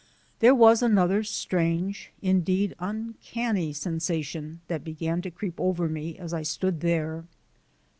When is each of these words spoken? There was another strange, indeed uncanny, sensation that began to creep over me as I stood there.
There 0.39 0.55
was 0.55 0.81
another 0.81 1.23
strange, 1.23 2.11
indeed 2.23 2.73
uncanny, 2.79 3.71
sensation 3.71 4.61
that 4.67 4.83
began 4.83 5.21
to 5.21 5.29
creep 5.29 5.59
over 5.59 5.87
me 5.87 6.17
as 6.17 6.33
I 6.33 6.41
stood 6.41 6.79
there. 6.79 7.25